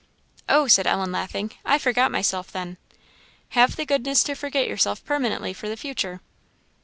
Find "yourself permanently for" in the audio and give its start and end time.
4.67-5.69